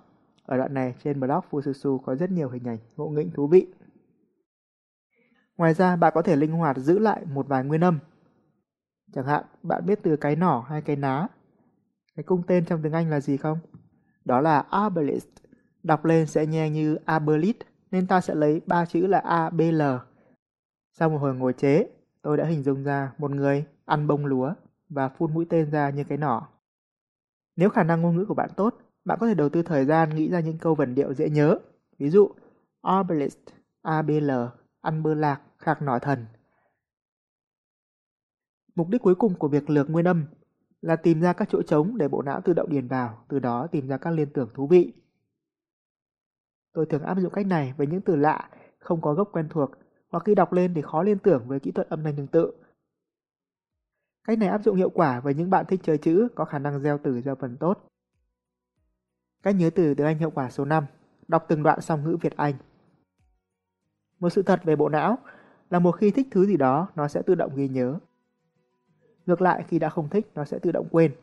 Ở 0.46 0.58
đoạn 0.58 0.74
này 0.74 0.96
trên 1.04 1.20
blog 1.20 1.40
Fususu 1.52 1.98
có 1.98 2.16
rất 2.16 2.32
nhiều 2.32 2.50
hình 2.50 2.64
ảnh 2.64 2.78
ngộ 2.96 3.10
nghĩnh 3.10 3.32
thú 3.32 3.48
vị. 3.48 3.68
Ngoài 5.58 5.74
ra 5.74 5.96
bạn 5.96 6.12
có 6.16 6.22
thể 6.22 6.36
linh 6.36 6.52
hoạt 6.52 6.78
giữ 6.78 7.00
lại 7.00 7.26
một 7.26 7.48
vài 7.48 7.64
nguyên 7.64 7.84
âm. 7.84 8.00
Chẳng 9.14 9.26
hạn 9.26 9.44
bạn 9.64 9.86
biết 9.86 10.00
từ 10.04 10.16
cái 10.16 10.36
nỏ 10.36 10.66
hay 10.68 10.82
cái 10.82 10.96
ná. 10.96 11.28
Cái 12.16 12.24
cung 12.24 12.44
tên 12.48 12.66
trong 12.66 12.82
tiếng 12.82 12.94
Anh 12.94 13.10
là 13.10 13.20
gì 13.20 13.38
không? 13.38 13.60
Đó 14.26 14.42
là 14.42 14.60
arbalist. 14.60 15.28
Đọc 15.84 16.06
lên 16.06 16.28
sẽ 16.28 16.46
nghe 16.46 16.70
như 16.70 16.96
arbalist, 17.06 17.58
nên 17.92 18.08
ta 18.08 18.22
sẽ 18.22 18.36
lấy 18.36 18.62
ba 18.66 18.86
chữ 18.86 19.08
là 19.08 19.20
a 19.20 19.50
b 19.50 19.60
l 19.60 19.82
sau 20.94 21.10
một 21.10 21.18
hồi 21.18 21.36
ngồi 21.36 21.54
chế, 21.54 21.90
tôi 22.22 22.38
đã 22.38 22.46
hình 22.46 22.64
dung 22.64 22.84
ra 22.84 23.12
một 23.18 23.32
người 23.32 23.66
ăn 23.86 24.08
bông 24.08 24.26
lúa 24.26 24.54
và 24.90 25.10
phun 25.10 25.34
mũi 25.34 25.46
tên 25.50 25.72
ra 25.72 25.90
như 25.90 26.04
cái 26.04 26.18
nỏ. 26.18 26.48
Nếu 27.56 27.70
khả 27.70 27.84
năng 27.84 28.02
ngôn 28.02 28.16
ngữ 28.16 28.26
của 28.26 28.34
bạn 28.34 28.50
tốt, 28.56 28.76
bạn 29.06 29.18
có 29.22 29.28
thể 29.28 29.34
đầu 29.34 29.50
tư 29.50 29.64
thời 29.64 29.86
gian 29.86 30.16
nghĩ 30.16 30.30
ra 30.30 30.40
những 30.40 30.58
câu 30.58 30.76
vần 30.76 30.96
điệu 30.96 31.14
dễ 31.14 31.30
nhớ. 31.30 31.58
Ví 31.98 32.10
dụ, 32.10 32.30
Arbalist, 32.82 33.38
ABL, 33.82 34.32
ăn 34.82 35.04
bơ 35.04 35.14
lạc, 35.14 35.42
khạc 35.58 35.82
nỏ 35.82 36.00
thần. 36.00 36.26
Mục 38.76 38.90
đích 38.90 39.02
cuối 39.02 39.16
cùng 39.16 39.36
của 39.36 39.48
việc 39.48 39.70
lược 39.70 39.90
nguyên 39.90 40.08
âm 40.08 40.26
là 40.82 40.96
tìm 40.96 41.22
ra 41.22 41.34
các 41.34 41.48
chỗ 41.52 41.62
trống 41.62 41.98
để 41.98 42.08
bộ 42.08 42.22
não 42.22 42.42
tự 42.42 42.54
động 42.54 42.70
điền 42.70 42.88
vào, 42.88 43.26
từ 43.28 43.40
đó 43.40 43.68
tìm 43.68 43.88
ra 43.88 43.98
các 43.98 44.12
liên 44.12 44.30
tưởng 44.34 44.50
thú 44.54 44.68
vị. 44.68 44.94
Tôi 46.74 46.86
thường 46.86 47.04
áp 47.04 47.20
dụng 47.20 47.34
cách 47.34 47.46
này 47.46 47.74
với 47.78 47.88
những 47.88 48.02
từ 48.02 48.16
lạ, 48.16 48.50
không 48.80 49.02
có 49.02 49.14
gốc 49.14 49.30
quen 49.32 49.48
thuộc 49.50 49.72
hoặc 50.12 50.24
khi 50.26 50.36
đọc 50.36 50.54
lên 50.54 50.74
thì 50.74 50.82
khó 50.82 51.04
liên 51.04 51.20
tưởng 51.20 51.48
với 51.48 51.60
kỹ 51.60 51.72
thuật 51.72 51.90
âm 51.90 52.04
thanh 52.04 52.16
tương 52.16 52.28
tự. 52.28 52.52
Cách 54.24 54.38
này 54.38 54.50
áp 54.50 54.64
dụng 54.64 54.76
hiệu 54.76 54.90
quả 54.90 55.20
với 55.20 55.34
những 55.34 55.50
bạn 55.50 55.66
thích 55.66 55.80
chơi 55.84 55.98
chữ 55.98 56.28
có 56.36 56.46
khả 56.46 56.60
năng 56.60 56.80
gieo 56.80 56.98
từ 56.98 57.22
gieo 57.22 57.36
phần 57.36 57.58
tốt. 57.58 57.88
Cách 59.44 59.56
nhớ 59.56 59.70
từ 59.76 59.94
tiếng 59.94 60.08
Anh 60.08 60.18
hiệu 60.18 60.32
quả 60.32 60.50
số 60.50 60.66
5, 60.66 60.86
đọc 61.28 61.46
từng 61.48 61.64
đoạn 61.64 61.82
song 61.82 62.04
ngữ 62.04 62.18
Việt 62.22 62.38
Anh. 62.38 62.54
Một 64.20 64.30
sự 64.30 64.42
thật 64.42 64.62
về 64.64 64.76
bộ 64.76 64.90
não 64.90 65.18
là 65.70 65.80
một 65.80 65.92
khi 65.92 66.12
thích 66.12 66.28
thứ 66.32 66.46
gì 66.46 66.58
đó 66.58 66.88
nó 66.96 67.08
sẽ 67.08 67.22
tự 67.22 67.36
động 67.36 67.56
ghi 67.56 67.68
nhớ. 67.68 68.00
Ngược 69.26 69.42
lại 69.42 69.66
khi 69.68 69.80
đã 69.80 69.90
không 69.90 70.10
thích 70.10 70.32
nó 70.36 70.46
sẽ 70.46 70.60
tự 70.60 70.72
động 70.72 70.88
quên. 70.92 71.16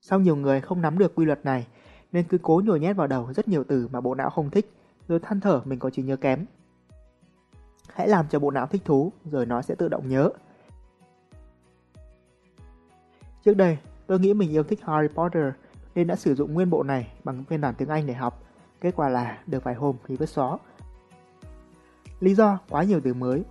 Sau 0.00 0.20
nhiều 0.20 0.36
người 0.36 0.60
không 0.60 0.82
nắm 0.82 0.98
được 0.98 1.14
quy 1.14 1.24
luật 1.24 1.44
này 1.44 1.66
nên 2.12 2.24
cứ 2.28 2.38
cố 2.42 2.62
nhồi 2.64 2.80
nhét 2.80 2.96
vào 2.96 3.06
đầu 3.06 3.32
rất 3.32 3.48
nhiều 3.48 3.64
từ 3.64 3.88
mà 3.88 4.00
bộ 4.00 4.14
não 4.14 4.30
không 4.30 4.50
thích 4.50 4.70
rồi 5.08 5.20
than 5.22 5.40
thở 5.40 5.62
mình 5.64 5.78
có 5.78 5.90
trí 5.90 6.02
nhớ 6.02 6.16
kém. 6.16 6.46
Hãy 7.94 8.08
làm 8.08 8.28
cho 8.28 8.38
bộ 8.38 8.50
não 8.50 8.66
thích 8.66 8.82
thú, 8.84 9.12
rồi 9.24 9.46
nó 9.46 9.62
sẽ 9.62 9.74
tự 9.74 9.88
động 9.88 10.08
nhớ. 10.08 10.30
Trước 13.44 13.54
đây, 13.54 13.78
tôi 14.06 14.20
nghĩ 14.20 14.34
mình 14.34 14.50
yêu 14.50 14.62
thích 14.62 14.80
Harry 14.82 15.08
Potter 15.14 15.52
nên 15.94 16.06
đã 16.06 16.16
sử 16.16 16.34
dụng 16.34 16.54
nguyên 16.54 16.70
bộ 16.70 16.82
này 16.82 17.12
bằng 17.24 17.44
phiên 17.44 17.60
bản 17.60 17.74
tiếng 17.74 17.88
Anh 17.88 18.06
để 18.06 18.14
học. 18.14 18.42
Kết 18.80 18.96
quả 18.96 19.08
là 19.08 19.38
được 19.46 19.64
vài 19.64 19.74
hôm 19.74 19.96
thì 20.06 20.16
vứt 20.16 20.28
xó 20.28 20.58
Lý 22.20 22.34
do 22.34 22.58
quá 22.68 22.82
nhiều 22.82 23.00
từ 23.04 23.14
mới, 23.14 23.44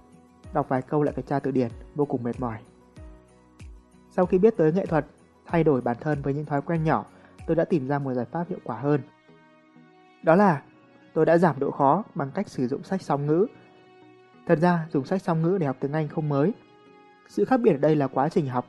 đọc 0.54 0.70
vài 0.70 0.82
câu 0.82 1.04
lại 1.04 1.14
phải 1.14 1.24
tra 1.28 1.40
từ 1.40 1.52
điển, 1.52 1.72
vô 1.96 2.06
cùng 2.06 2.24
mệt 2.24 2.40
mỏi. 2.40 2.58
Sau 4.12 4.26
khi 4.26 4.38
biết 4.38 4.58
tới 4.58 4.74
nghệ 4.74 4.86
thuật, 4.86 5.06
thay 5.46 5.64
đổi 5.64 5.82
bản 5.82 5.98
thân 6.00 6.22
với 6.22 6.34
những 6.34 6.46
thói 6.46 6.62
quen 6.62 6.84
nhỏ, 6.84 7.06
tôi 7.48 7.56
đã 7.56 7.66
tìm 7.66 7.88
ra 7.88 8.00
một 8.00 8.14
giải 8.14 8.26
pháp 8.26 8.50
hiệu 8.50 8.60
quả 8.64 8.80
hơn. 8.80 9.02
Đó 10.24 10.36
là 10.36 10.62
tôi 11.14 11.26
đã 11.26 11.38
giảm 11.38 11.60
độ 11.60 11.72
khó 11.72 12.04
bằng 12.16 12.32
cách 12.32 12.50
sử 12.50 12.68
dụng 12.68 12.84
sách 12.84 13.02
song 13.02 13.26
ngữ 13.26 13.48
Thật 14.50 14.60
ra, 14.60 14.88
dùng 14.94 15.06
sách 15.06 15.22
song 15.22 15.42
ngữ 15.42 15.58
để 15.58 15.68
học 15.68 15.76
tiếng 15.80 15.94
Anh 15.94 16.08
không 16.08 16.30
mới. 16.30 16.54
Sự 17.28 17.46
khác 17.46 17.58
biệt 17.58 17.72
ở 17.72 17.78
đây 17.78 17.96
là 17.96 18.08
quá 18.08 18.30
trình 18.30 18.48
học. 18.48 18.66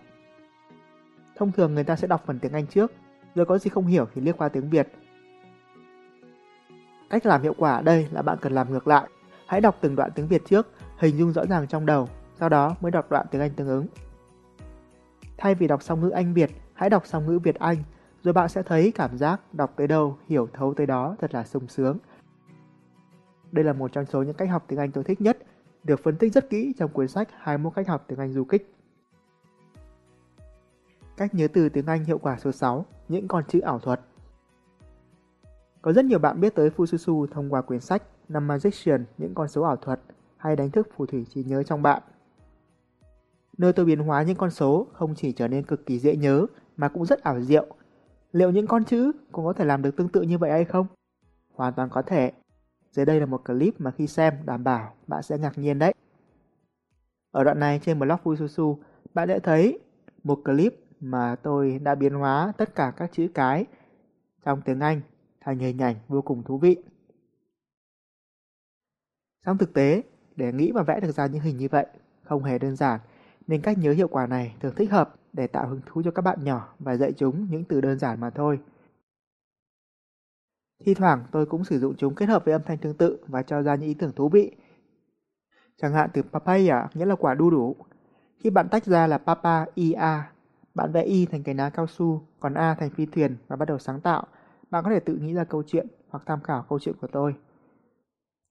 Thông 1.36 1.52
thường 1.52 1.74
người 1.74 1.84
ta 1.84 1.96
sẽ 1.96 2.06
đọc 2.06 2.22
phần 2.26 2.38
tiếng 2.38 2.52
Anh 2.52 2.66
trước, 2.66 2.92
rồi 3.34 3.46
có 3.46 3.58
gì 3.58 3.70
không 3.70 3.86
hiểu 3.86 4.06
thì 4.14 4.20
liếc 4.20 4.36
qua 4.36 4.48
tiếng 4.48 4.70
Việt. 4.70 4.88
Cách 7.10 7.26
làm 7.26 7.42
hiệu 7.42 7.54
quả 7.58 7.76
ở 7.76 7.82
đây 7.82 8.08
là 8.10 8.22
bạn 8.22 8.38
cần 8.40 8.52
làm 8.52 8.72
ngược 8.72 8.88
lại. 8.88 9.08
Hãy 9.46 9.60
đọc 9.60 9.76
từng 9.80 9.96
đoạn 9.96 10.10
tiếng 10.14 10.28
Việt 10.28 10.42
trước, 10.46 10.68
hình 10.96 11.18
dung 11.18 11.32
rõ 11.32 11.46
ràng 11.46 11.66
trong 11.66 11.86
đầu, 11.86 12.08
sau 12.38 12.48
đó 12.48 12.76
mới 12.80 12.90
đọc 12.90 13.10
đoạn 13.10 13.26
tiếng 13.30 13.40
Anh 13.40 13.50
tương 13.50 13.68
ứng. 13.68 13.86
Thay 15.38 15.54
vì 15.54 15.66
đọc 15.66 15.82
song 15.82 16.00
ngữ 16.00 16.10
Anh 16.10 16.34
Việt, 16.34 16.50
hãy 16.74 16.90
đọc 16.90 17.06
song 17.06 17.26
ngữ 17.26 17.38
Việt 17.38 17.58
Anh, 17.58 17.76
rồi 18.22 18.32
bạn 18.32 18.48
sẽ 18.48 18.62
thấy 18.62 18.92
cảm 18.94 19.18
giác 19.18 19.40
đọc 19.54 19.72
tới 19.76 19.86
đâu, 19.86 20.18
hiểu 20.28 20.48
thấu 20.52 20.74
tới 20.74 20.86
đó 20.86 21.16
thật 21.20 21.34
là 21.34 21.44
sung 21.44 21.68
sướng. 21.68 21.98
Đây 23.52 23.64
là 23.64 23.72
một 23.72 23.92
trong 23.92 24.06
số 24.06 24.22
những 24.22 24.34
cách 24.34 24.50
học 24.50 24.64
tiếng 24.68 24.78
Anh 24.78 24.92
tôi 24.92 25.04
thích 25.04 25.20
nhất 25.20 25.38
được 25.84 26.00
phân 26.02 26.16
tích 26.16 26.32
rất 26.32 26.50
kỹ 26.50 26.74
trong 26.78 26.90
cuốn 26.92 27.08
sách 27.08 27.28
21 27.38 27.74
cách 27.74 27.88
học 27.88 28.04
tiếng 28.08 28.18
Anh 28.18 28.32
du 28.32 28.44
kích. 28.44 28.74
Cách 31.16 31.34
nhớ 31.34 31.48
từ 31.52 31.68
tiếng 31.68 31.86
Anh 31.86 32.04
hiệu 32.04 32.18
quả 32.18 32.38
số 32.38 32.52
6, 32.52 32.86
những 33.08 33.28
con 33.28 33.44
chữ 33.48 33.60
ảo 33.60 33.78
thuật. 33.78 34.00
Có 35.82 35.92
rất 35.92 36.04
nhiều 36.04 36.18
bạn 36.18 36.40
biết 36.40 36.54
tới 36.54 36.70
Fususu 36.76 37.26
thông 37.26 37.52
qua 37.52 37.62
quyển 37.62 37.80
sách 37.80 38.02
Numberizaction, 38.28 39.04
những 39.18 39.34
con 39.34 39.48
số 39.48 39.62
ảo 39.62 39.76
thuật, 39.76 40.00
hay 40.36 40.56
đánh 40.56 40.70
thức 40.70 40.88
phù 40.96 41.06
thủy 41.06 41.26
trí 41.30 41.44
nhớ 41.44 41.62
trong 41.62 41.82
bạn. 41.82 42.02
Nơi 43.58 43.72
tôi 43.72 43.86
biến 43.86 43.98
hóa 43.98 44.22
những 44.22 44.36
con 44.36 44.50
số 44.50 44.86
không 44.92 45.14
chỉ 45.14 45.32
trở 45.32 45.48
nên 45.48 45.64
cực 45.64 45.86
kỳ 45.86 45.98
dễ 45.98 46.16
nhớ 46.16 46.46
mà 46.76 46.88
cũng 46.88 47.06
rất 47.06 47.22
ảo 47.22 47.40
diệu. 47.40 47.66
Liệu 48.32 48.50
những 48.50 48.66
con 48.66 48.84
chữ 48.84 49.12
cũng 49.32 49.44
có 49.44 49.52
thể 49.52 49.64
làm 49.64 49.82
được 49.82 49.96
tương 49.96 50.08
tự 50.08 50.22
như 50.22 50.38
vậy 50.38 50.50
hay 50.50 50.64
không? 50.64 50.86
Hoàn 51.54 51.74
toàn 51.74 51.88
có 51.90 52.02
thể. 52.02 52.32
Dưới 52.90 53.06
đây 53.06 53.20
là 53.20 53.26
một 53.26 53.44
clip 53.44 53.80
mà 53.80 53.90
khi 53.90 54.06
xem 54.06 54.34
đảm 54.44 54.64
bảo 54.64 54.94
bạn 55.06 55.22
sẽ 55.22 55.38
ngạc 55.38 55.58
nhiên 55.58 55.78
đấy. 55.78 55.94
Ở 57.30 57.44
đoạn 57.44 57.60
này 57.60 57.80
trên 57.82 57.98
blog 57.98 58.18
Fususu, 58.24 58.76
bạn 59.14 59.28
sẽ 59.28 59.38
thấy 59.38 59.78
một 60.24 60.40
clip 60.44 60.74
mà 61.00 61.36
tôi 61.42 61.78
đã 61.82 61.94
biến 61.94 62.14
hóa 62.14 62.52
tất 62.56 62.74
cả 62.74 62.92
các 62.96 63.12
chữ 63.12 63.28
cái 63.34 63.64
trong 64.44 64.62
tiếng 64.62 64.80
Anh 64.80 65.00
thành 65.40 65.58
hình 65.58 65.82
ảnh 65.82 65.96
vô 66.08 66.22
cùng 66.22 66.42
thú 66.42 66.58
vị. 66.58 66.76
Trong 69.46 69.58
thực 69.58 69.72
tế, 69.72 70.02
để 70.36 70.52
nghĩ 70.52 70.72
và 70.72 70.82
vẽ 70.82 71.00
được 71.00 71.12
ra 71.12 71.26
những 71.26 71.42
hình 71.42 71.56
như 71.56 71.68
vậy 71.70 71.86
không 72.22 72.44
hề 72.44 72.58
đơn 72.58 72.76
giản, 72.76 73.00
nên 73.46 73.60
cách 73.60 73.78
nhớ 73.78 73.92
hiệu 73.92 74.08
quả 74.08 74.26
này 74.26 74.54
thường 74.60 74.74
thích 74.76 74.90
hợp 74.90 75.14
để 75.32 75.46
tạo 75.46 75.68
hứng 75.68 75.80
thú 75.86 76.02
cho 76.04 76.10
các 76.10 76.22
bạn 76.22 76.44
nhỏ 76.44 76.74
và 76.78 76.96
dạy 76.96 77.12
chúng 77.12 77.46
những 77.50 77.64
từ 77.64 77.80
đơn 77.80 77.98
giản 77.98 78.20
mà 78.20 78.30
thôi. 78.30 78.60
Thi 80.84 80.94
thoảng 80.94 81.24
tôi 81.30 81.46
cũng 81.46 81.64
sử 81.64 81.78
dụng 81.78 81.94
chúng 81.96 82.14
kết 82.14 82.28
hợp 82.28 82.44
với 82.44 82.52
âm 82.52 82.62
thanh 82.62 82.78
tương 82.78 82.96
tự 82.96 83.18
và 83.26 83.42
cho 83.42 83.62
ra 83.62 83.74
những 83.74 83.88
ý 83.88 83.94
tưởng 83.94 84.12
thú 84.12 84.28
vị. 84.28 84.56
Chẳng 85.76 85.92
hạn 85.92 86.10
từ 86.12 86.22
papaya 86.22 86.78
à, 86.78 86.88
nghĩa 86.94 87.04
là 87.06 87.14
quả 87.14 87.34
đu 87.34 87.50
đủ. 87.50 87.76
Khi 88.38 88.50
bạn 88.50 88.68
tách 88.68 88.84
ra 88.84 89.06
là 89.06 89.18
papa, 89.18 89.64
ia, 89.74 90.22
bạn 90.74 90.92
vẽ 90.92 91.02
y 91.02 91.26
thành 91.26 91.42
cái 91.42 91.54
ná 91.54 91.70
cao 91.70 91.86
su, 91.86 92.22
còn 92.40 92.54
a 92.54 92.74
thành 92.74 92.90
phi 92.90 93.06
thuyền 93.06 93.36
và 93.48 93.56
bắt 93.56 93.68
đầu 93.68 93.78
sáng 93.78 94.00
tạo. 94.00 94.26
Bạn 94.70 94.84
có 94.84 94.90
thể 94.90 95.00
tự 95.00 95.14
nghĩ 95.14 95.34
ra 95.34 95.44
câu 95.44 95.62
chuyện 95.66 95.86
hoặc 96.08 96.22
tham 96.26 96.40
khảo 96.40 96.64
câu 96.68 96.78
chuyện 96.78 96.94
của 97.00 97.06
tôi. 97.06 97.34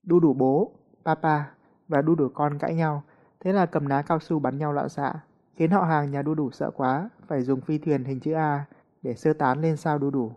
Đu 0.04 0.20
đủ 0.20 0.34
bố, 0.34 0.72
papa 1.06 1.44
và 1.88 2.02
đu 2.02 2.16
đủ 2.16 2.30
con 2.34 2.60
cãi 2.60 2.76
nhau, 2.76 3.04
thế 3.40 3.54
là 3.54 3.66
cầm 3.66 3.88
ná 3.88 4.02
cao 4.02 4.20
su 4.20 4.40
bắn 4.40 4.58
nhau 4.58 4.74
loạn 4.74 4.90
xạ, 4.90 5.14
khiến 5.56 5.72
họ 5.72 5.84
hàng 5.84 6.12
nhà 6.12 6.22
đu 6.22 6.36
đủ 6.36 6.52
sợ 6.52 6.72
quá, 6.72 7.10
phải 7.28 7.42
dùng 7.42 7.62
phi 7.62 7.78
thuyền 7.78 8.04
hình 8.04 8.20
chữ 8.20 8.34
A 8.34 8.66
để 9.02 9.16
sơ 9.16 9.34
tán 9.34 9.62
lên 9.62 9.78
sao 9.78 9.98
đu 9.98 10.12
đủ. 10.12 10.32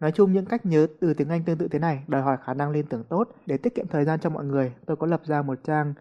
Nói 0.00 0.12
chung 0.12 0.32
những 0.32 0.46
cách 0.46 0.66
nhớ 0.66 0.86
từ 1.00 1.14
tiếng 1.14 1.28
Anh 1.28 1.44
tương 1.44 1.58
tự 1.58 1.68
thế 1.68 1.78
này 1.78 2.04
đòi 2.08 2.22
hỏi 2.22 2.36
khả 2.44 2.54
năng 2.54 2.70
liên 2.70 2.86
tưởng 2.86 3.04
tốt 3.04 3.28
để 3.46 3.56
tiết 3.56 3.74
kiệm 3.74 3.88
thời 3.88 4.04
gian 4.04 4.20
cho 4.20 4.30
mọi 4.30 4.44
người. 4.44 4.74
Tôi 4.86 4.96
có 4.96 5.06
lập 5.06 5.22
ra 5.24 5.42
một 5.42 5.58
trang 5.64 5.94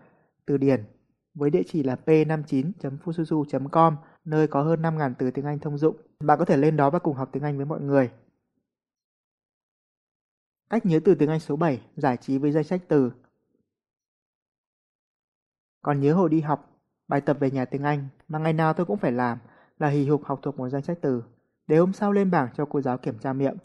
từ 0.46 0.58
điển 0.58 0.84
với 1.34 1.50
địa 1.50 1.64
chỉ 1.68 1.84
là 1.84 1.98
p59.fususu.com 2.06 3.96
nơi 4.26 4.48
có 4.48 4.62
hơn 4.64 4.82
5.000 4.82 5.14
từ 5.20 5.32
tiếng 5.32 5.46
Anh 5.46 5.60
thông 5.60 5.78
dụng. 5.78 5.98
Bạn 6.20 6.40
có 6.40 6.46
thể 6.46 6.58
lên 6.58 6.78
đó 6.78 6.90
và 6.90 7.00
cùng 7.00 7.16
học 7.16 7.30
tiếng 7.32 7.44
Anh 7.44 7.58
với 7.58 7.66
mọi 7.66 7.82
người. 7.82 8.12
Cách 10.70 10.86
nhớ 10.86 11.00
từ 11.06 11.16
tiếng 11.16 11.30
Anh 11.30 11.40
số 11.40 11.56
7, 11.56 11.82
giải 11.96 12.18
trí 12.18 12.38
với 12.38 12.52
danh 12.52 12.64
sách 12.64 12.82
từ. 12.88 13.12
Còn 15.82 16.02
nhớ 16.02 16.14
hồi 16.14 16.30
đi 16.30 16.42
học, 16.42 16.70
bài 17.08 17.22
tập 17.22 17.38
về 17.40 17.52
nhà 17.52 17.66
tiếng 17.66 17.84
Anh 17.84 18.08
mà 18.28 18.40
ngày 18.40 18.54
nào 18.54 18.74
tôi 18.74 18.86
cũng 18.86 18.98
phải 18.98 19.12
làm 19.12 19.38
là 19.80 19.88
hì 19.88 20.08
hục 20.08 20.24
học 20.26 20.40
thuộc 20.42 20.58
một 20.58 20.70
danh 20.70 20.82
sách 20.82 20.98
từ, 21.02 21.24
để 21.68 21.78
hôm 21.78 21.94
sau 21.94 22.12
lên 22.12 22.32
bảng 22.32 22.50
cho 22.56 22.66
cô 22.66 22.82
giáo 22.82 22.98
kiểm 22.98 23.20
tra 23.20 23.34
miệng. 23.34 23.58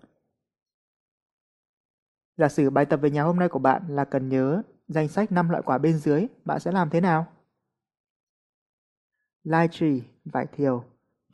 Giả 2.37 2.49
sử 2.49 2.71
bài 2.71 2.87
tập 2.87 2.97
về 2.97 3.11
nhà 3.11 3.23
hôm 3.23 3.38
nay 3.38 3.49
của 3.49 3.59
bạn 3.59 3.83
là 3.88 4.05
cần 4.05 4.29
nhớ 4.29 4.62
danh 4.88 5.09
sách 5.09 5.33
5 5.33 5.50
loại 5.50 5.62
quả 5.67 5.79
bên 5.79 5.99
dưới, 5.99 6.26
bạn 6.45 6.61
sẽ 6.61 6.73
làm 6.73 6.91
thế 6.91 7.00
nào? 7.00 7.26
Lychee, 9.45 10.00
vải 10.25 10.47
thiều, 10.53 10.85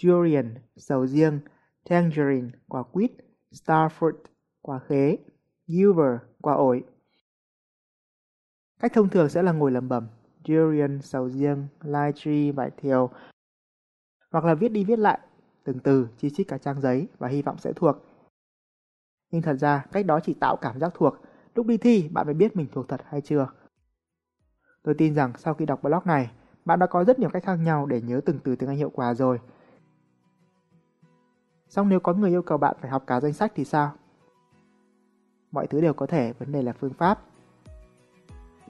durian, 0.02 0.54
sầu 0.76 1.06
riêng, 1.06 1.40
tangerine, 1.88 2.48
quả 2.68 2.82
quýt, 2.82 3.10
starfruit, 3.52 4.16
quả 4.62 4.78
khế, 4.78 5.16
guava, 5.66 6.18
quả 6.40 6.54
ổi. 6.54 6.84
Cách 8.80 8.92
thông 8.94 9.08
thường 9.08 9.28
sẽ 9.28 9.42
là 9.42 9.52
ngồi 9.52 9.70
lẩm 9.70 9.88
bẩm 9.88 10.08
durian, 10.48 11.02
sầu 11.02 11.30
riêng, 11.30 11.66
lychee, 11.82 12.52
vải 12.52 12.70
thiều 12.76 13.10
hoặc 14.30 14.44
là 14.44 14.54
viết 14.54 14.68
đi 14.68 14.84
viết 14.84 14.98
lại 14.98 15.18
từng 15.64 15.78
từ 15.78 16.08
chi 16.18 16.30
chít 16.30 16.48
cả 16.48 16.58
trang 16.58 16.80
giấy 16.80 17.08
và 17.18 17.28
hy 17.28 17.42
vọng 17.42 17.58
sẽ 17.58 17.72
thuộc. 17.76 17.96
Nhưng 19.30 19.42
thật 19.42 19.54
ra 19.54 19.84
cách 19.92 20.06
đó 20.06 20.20
chỉ 20.20 20.34
tạo 20.34 20.56
cảm 20.56 20.78
giác 20.78 20.92
thuộc, 20.94 21.14
lúc 21.54 21.66
đi 21.66 21.76
thi 21.76 22.08
bạn 22.08 22.26
mới 22.26 22.34
biết 22.34 22.56
mình 22.56 22.66
thuộc 22.72 22.88
thật 22.88 23.00
hay 23.08 23.20
chưa. 23.20 23.48
Tôi 24.82 24.94
tin 24.94 25.14
rằng 25.14 25.32
sau 25.38 25.54
khi 25.54 25.66
đọc 25.66 25.82
blog 25.82 26.02
này, 26.04 26.30
bạn 26.64 26.78
đã 26.78 26.86
có 26.86 27.04
rất 27.04 27.18
nhiều 27.18 27.30
cách 27.30 27.44
khác 27.44 27.54
nhau 27.54 27.86
để 27.86 28.00
nhớ 28.00 28.20
từng 28.26 28.38
từ 28.44 28.56
tiếng 28.56 28.68
Anh 28.68 28.76
hiệu 28.76 28.90
quả 28.90 29.14
rồi. 29.14 29.40
Xong 31.68 31.88
nếu 31.88 32.00
có 32.00 32.12
người 32.12 32.30
yêu 32.30 32.42
cầu 32.42 32.58
bạn 32.58 32.76
phải 32.80 32.90
học 32.90 33.04
cả 33.06 33.20
danh 33.20 33.32
sách 33.32 33.52
thì 33.54 33.64
sao? 33.64 33.92
Mọi 35.50 35.66
thứ 35.66 35.80
đều 35.80 35.92
có 35.92 36.06
thể, 36.06 36.32
vấn 36.32 36.52
đề 36.52 36.62
là 36.62 36.72
phương 36.72 36.92
pháp. 36.92 37.22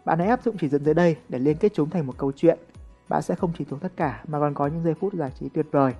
Bạn 0.04 0.18
hãy 0.18 0.28
áp 0.28 0.42
dụng 0.42 0.56
chỉ 0.60 0.68
dẫn 0.68 0.84
dưới 0.84 0.94
đây 0.94 1.16
để 1.28 1.38
liên 1.38 1.56
kết 1.56 1.72
chúng 1.74 1.90
thành 1.90 2.06
một 2.06 2.18
câu 2.18 2.32
chuyện. 2.32 2.58
Bạn 3.08 3.22
sẽ 3.22 3.34
không 3.34 3.52
chỉ 3.58 3.64
thuộc 3.64 3.80
tất 3.80 3.92
cả 3.96 4.24
mà 4.28 4.40
còn 4.40 4.54
có 4.54 4.66
những 4.66 4.82
giây 4.82 4.94
phút 4.94 5.14
giải 5.14 5.32
trí 5.38 5.48
tuyệt 5.48 5.66
vời. 5.70 5.94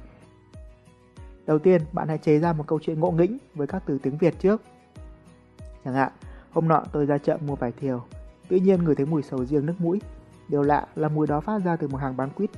Đầu 1.51 1.59
tiên, 1.59 1.83
bạn 1.93 2.09
hãy 2.09 2.19
chế 2.19 2.39
ra 2.39 2.53
một 2.53 2.65
câu 2.67 2.79
chuyện 2.83 3.01
ngộ 3.01 3.11
nghĩnh 3.11 3.39
với 3.55 3.67
các 3.67 3.83
từ 3.87 3.99
tiếng 4.03 4.19
Việt 4.19 4.35
trước. 4.39 4.63
Chẳng 5.85 5.95
hạn, 5.95 6.13
hôm 6.51 6.69
nọ 6.69 6.83
tôi 6.93 7.07
ra 7.07 7.19
chợ 7.19 7.39
mua 7.47 7.55
vải 7.55 7.73
thiều, 7.73 8.03
tự 8.49 8.57
nhiên 8.57 8.85
ngửi 8.85 8.95
thấy 8.95 9.07
mùi 9.07 9.23
sầu 9.23 9.45
riêng 9.45 9.67
nước 9.67 9.75
mũi. 9.79 10.01
Điều 10.49 10.63
lạ 10.63 10.87
là 10.95 11.09
mùi 11.09 11.27
đó 11.27 11.41
phát 11.41 11.63
ra 11.65 11.77
từ 11.77 11.89
một 11.89 11.97
hàng 11.97 12.17
bán 12.17 12.31
quýt. 12.31 12.51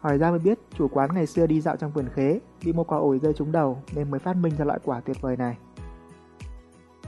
Hỏi 0.00 0.18
ra 0.18 0.30
mới 0.30 0.38
biết 0.38 0.58
chủ 0.78 0.88
quán 0.88 1.10
ngày 1.14 1.26
xưa 1.26 1.46
đi 1.46 1.60
dạo 1.60 1.76
trong 1.76 1.90
vườn 1.90 2.08
khế, 2.14 2.40
bị 2.64 2.72
một 2.72 2.92
quả 2.92 2.98
ổi 2.98 3.18
rơi 3.18 3.32
trúng 3.32 3.52
đầu 3.52 3.82
nên 3.94 4.10
mới 4.10 4.20
phát 4.20 4.36
minh 4.36 4.56
ra 4.58 4.64
loại 4.64 4.78
quả 4.84 5.00
tuyệt 5.00 5.16
vời 5.20 5.36
này. 5.36 5.56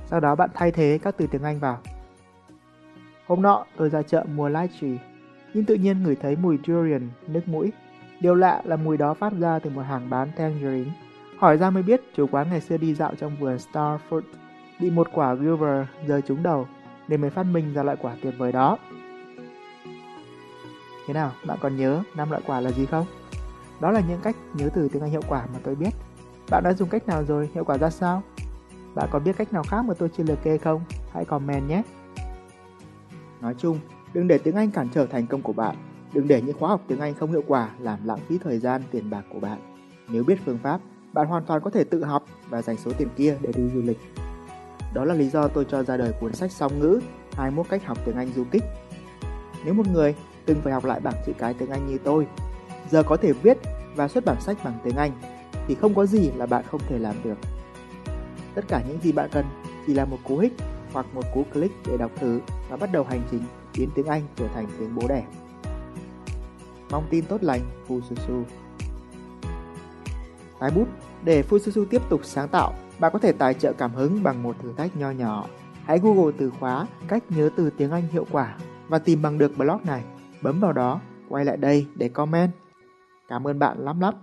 Sau 0.07 0.21
đó 0.21 0.35
bạn 0.35 0.51
thay 0.55 0.71
thế 0.71 0.99
các 1.03 1.15
từ 1.19 1.27
tiếng 1.27 1.43
Anh 1.43 1.59
vào. 1.59 1.79
Hôm 3.27 3.43
nọ 3.43 3.65
tôi 3.77 3.91
ra 3.91 4.03
chợ 4.03 4.25
mua 4.35 4.49
lychee, 4.49 4.99
nhưng 5.55 5.65
tự 5.65 5.75
nhiên 5.75 6.03
ngửi 6.03 6.17
thấy 6.17 6.37
mùi 6.37 6.59
durian, 6.67 7.09
nước 7.27 7.49
mũi. 7.49 7.73
Điều 8.21 8.35
lạ 8.35 8.63
là 8.65 8.77
mùi 8.77 8.97
đó 8.97 9.15
phát 9.15 9.33
ra 9.41 9.59
từ 9.59 9.71
một 9.71 9.83
hàng 9.83 10.11
bán 10.11 10.29
tangerine. 10.37 10.91
Hỏi 11.39 11.57
ra 11.57 11.71
mới 11.71 11.83
biết 11.83 12.01
chủ 12.17 12.27
quán 12.27 12.51
ngày 12.51 12.61
xưa 12.61 12.77
đi 12.77 12.95
dạo 12.95 13.15
trong 13.15 13.37
vườn 13.37 13.57
starford 13.57 14.23
bị 14.81 14.91
một 14.91 15.09
quả 15.15 15.35
guava 15.35 15.89
rơi 16.07 16.23
trúng 16.23 16.43
đầu, 16.43 16.67
nên 17.09 17.21
mới 17.21 17.31
phát 17.31 17.43
minh 17.43 17.75
ra 17.75 17.83
loại 17.83 17.97
quả 18.01 18.17
tuyệt 18.23 18.35
vời 18.39 18.53
đó. 18.53 18.79
Thế 21.07 21.15
nào, 21.15 21.33
bạn 21.47 21.59
còn 21.61 21.77
nhớ 21.77 22.03
năm 22.17 22.31
loại 22.31 22.43
quả 22.47 22.61
là 22.61 22.71
gì 22.71 22.87
không? 22.87 23.07
Đó 23.81 23.91
là 23.91 24.01
những 24.09 24.21
cách 24.23 24.37
nhớ 24.55 24.69
từ 24.75 24.89
tiếng 24.89 25.03
Anh 25.03 25.11
hiệu 25.11 25.23
quả 25.29 25.47
mà 25.53 25.59
tôi 25.63 25.75
biết. 25.75 25.91
Bạn 26.51 26.63
đã 26.65 26.73
dùng 26.73 26.89
cách 26.89 27.07
nào 27.07 27.25
rồi, 27.25 27.51
hiệu 27.55 27.65
quả 27.65 27.79
ra 27.79 27.91
sao? 27.91 28.23
Bạn 28.95 29.09
có 29.13 29.19
biết 29.19 29.37
cách 29.37 29.53
nào 29.53 29.63
khác 29.63 29.83
mà 29.85 29.95
tôi 29.95 30.09
chưa 30.17 30.25
liệt 30.25 30.39
kê 30.43 30.59
không? 30.59 30.85
Hãy 31.13 31.25
comment 31.25 31.69
nhé! 31.69 31.83
Nói 33.41 33.55
chung, 33.59 33.79
đừng 34.13 34.29
để 34.29 34.39
tiếng 34.39 34.55
Anh 34.55 34.71
cản 34.71 34.89
trở 34.95 35.07
thành 35.07 35.27
công 35.27 35.43
của 35.43 35.53
bạn. 35.53 35.77
Đừng 36.13 36.29
để 36.29 36.43
những 36.43 36.59
khóa 36.59 36.69
học 36.69 36.81
tiếng 36.89 37.01
Anh 37.01 37.15
không 37.15 37.31
hiệu 37.31 37.43
quả 37.47 37.71
làm 37.79 37.99
lãng 38.05 38.19
phí 38.29 38.39
thời 38.39 38.59
gian, 38.59 38.83
tiền 38.91 39.11
bạc 39.11 39.23
của 39.33 39.41
bạn. 39.41 39.59
Nếu 40.09 40.25
biết 40.25 40.39
phương 40.45 40.59
pháp, 40.63 40.81
bạn 41.15 41.27
hoàn 41.27 41.45
toàn 41.45 41.61
có 41.63 41.71
thể 41.71 41.85
tự 41.85 42.05
học 42.05 42.25
và 42.49 42.63
dành 42.63 42.77
số 42.77 42.91
tiền 42.99 43.09
kia 43.17 43.37
để 43.41 43.53
đi 43.57 43.63
du 43.75 43.83
lịch. 43.83 43.99
Đó 44.95 45.05
là 45.05 45.15
lý 45.15 45.29
do 45.29 45.49
tôi 45.49 45.67
cho 45.69 45.83
ra 45.83 45.97
đời 45.97 46.13
cuốn 46.21 46.35
sách 46.35 46.53
song 46.53 46.81
ngữ 46.81 47.01
21 47.33 47.67
cách 47.69 47.85
học 47.85 47.99
tiếng 48.05 48.17
Anh 48.17 48.33
du 48.37 48.45
kích. 48.51 48.63
Nếu 49.65 49.75
một 49.75 49.87
người 49.93 50.15
từng 50.47 50.61
phải 50.63 50.73
học 50.73 50.85
lại 50.85 51.01
bảng 51.01 51.15
chữ 51.27 51.33
cái 51.39 51.55
tiếng 51.55 51.71
Anh 51.71 51.87
như 51.87 51.99
tôi, 51.99 52.27
giờ 52.91 53.03
có 53.03 53.17
thể 53.17 53.33
viết 53.33 53.59
và 53.97 54.09
xuất 54.09 54.25
bản 54.25 54.41
sách 54.41 54.57
bằng 54.65 54.79
tiếng 54.85 54.97
Anh, 54.97 55.13
thì 55.69 55.75
không 55.75 55.95
có 55.95 56.07
gì 56.07 56.31
là 56.37 56.47
bạn 56.47 56.65
không 56.71 56.81
thể 56.89 56.99
làm 56.99 57.15
được. 57.25 57.39
Tất 58.55 58.65
cả 58.69 58.83
những 58.89 58.99
gì 59.03 59.13
bạn 59.13 59.29
cần 59.33 59.45
chỉ 59.87 59.95
là 59.95 60.05
một 60.05 60.19
cú 60.25 60.39
hích 60.39 60.53
hoặc 60.93 61.07
một 61.15 61.25
cú 61.35 61.45
click 61.53 61.75
để 61.87 61.97
đọc 61.97 62.11
thử 62.21 62.41
và 62.69 62.77
bắt 62.77 62.93
đầu 62.93 63.05
hành 63.05 63.23
trình 63.31 63.43
biến 63.79 63.91
tiếng 63.95 64.07
Anh 64.07 64.23
trở 64.37 64.47
thành 64.55 64.67
tiếng 64.79 64.95
bố 64.95 65.09
đẻ. 65.09 65.25
Mong 66.91 67.07
tin 67.11 67.25
tốt 67.25 67.43
lành, 67.43 67.61
Fususu. 67.89 68.43
Tái 70.65 70.71
bút 70.71 70.89
Để 71.25 71.43
Fususu 71.43 71.85
tiếp 71.85 72.03
tục 72.09 72.21
sáng 72.25 72.49
tạo, 72.49 72.75
bạn 72.99 73.13
có 73.13 73.19
thể 73.19 73.33
tài 73.33 73.55
trợ 73.55 73.73
cảm 73.73 73.95
hứng 73.95 74.23
bằng 74.23 74.43
một 74.43 74.57
thử 74.63 74.73
thách 74.77 74.97
nho 74.97 75.11
nhỏ. 75.11 75.47
Hãy 75.85 75.99
Google 75.99 76.33
từ 76.39 76.51
khóa 76.61 76.87
cách 77.09 77.23
nhớ 77.29 77.51
từ 77.57 77.71
tiếng 77.71 77.91
Anh 77.91 78.03
hiệu 78.13 78.27
quả 78.31 78.57
và 78.89 78.99
tìm 78.99 79.23
bằng 79.23 79.39
được 79.39 79.57
blog 79.57 79.79
này. 79.85 80.05
Bấm 80.43 80.61
vào 80.61 80.73
đó, 80.73 81.01
quay 81.29 81.45
lại 81.45 81.57
đây 81.57 81.87
để 81.95 82.09
comment. 82.09 82.51
Cảm 83.29 83.47
ơn 83.47 83.59
bạn 83.59 83.79
lắm 83.79 84.01
lắm. 84.01 84.15